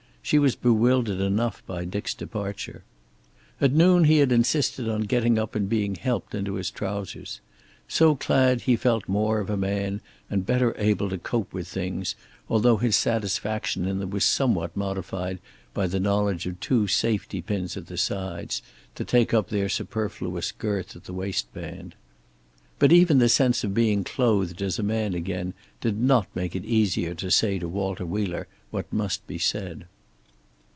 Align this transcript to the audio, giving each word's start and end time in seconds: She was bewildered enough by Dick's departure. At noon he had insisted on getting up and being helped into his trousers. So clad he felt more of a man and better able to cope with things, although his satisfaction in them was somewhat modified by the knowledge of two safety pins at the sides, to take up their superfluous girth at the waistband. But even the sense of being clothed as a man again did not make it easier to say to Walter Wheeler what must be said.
She 0.23 0.37
was 0.39 0.55
bewildered 0.55 1.19
enough 1.19 1.61
by 1.65 1.83
Dick's 1.83 2.13
departure. 2.13 2.83
At 3.59 3.73
noon 3.73 4.03
he 4.05 4.19
had 4.19 4.31
insisted 4.31 4.87
on 4.87 5.01
getting 5.01 5.37
up 5.39 5.55
and 5.55 5.67
being 5.67 5.95
helped 5.95 6.33
into 6.35 6.53
his 6.53 6.69
trousers. 6.71 7.41
So 7.89 8.15
clad 8.15 8.61
he 8.61 8.75
felt 8.77 9.09
more 9.09 9.39
of 9.41 9.49
a 9.49 9.57
man 9.57 9.99
and 10.29 10.45
better 10.45 10.75
able 10.77 11.09
to 11.09 11.17
cope 11.17 11.51
with 11.51 11.67
things, 11.67 12.15
although 12.47 12.77
his 12.77 12.95
satisfaction 12.95 13.85
in 13.87 13.99
them 13.99 14.11
was 14.11 14.23
somewhat 14.23 14.77
modified 14.77 15.39
by 15.73 15.85
the 15.87 15.99
knowledge 15.99 16.45
of 16.45 16.59
two 16.61 16.87
safety 16.87 17.41
pins 17.41 17.75
at 17.75 17.87
the 17.87 17.97
sides, 17.97 18.61
to 18.95 19.03
take 19.03 19.33
up 19.33 19.49
their 19.49 19.67
superfluous 19.67 20.51
girth 20.53 20.95
at 20.95 21.05
the 21.05 21.13
waistband. 21.13 21.93
But 22.79 22.93
even 22.93 23.17
the 23.17 23.27
sense 23.27 23.63
of 23.65 23.73
being 23.73 24.03
clothed 24.05 24.61
as 24.61 24.77
a 24.79 24.83
man 24.83 25.13
again 25.15 25.55
did 25.81 25.99
not 25.99 26.27
make 26.35 26.55
it 26.55 26.63
easier 26.63 27.15
to 27.15 27.31
say 27.31 27.57
to 27.59 27.67
Walter 27.67 28.05
Wheeler 28.05 28.47
what 28.69 28.93
must 28.93 29.25
be 29.27 29.39
said. 29.39 29.87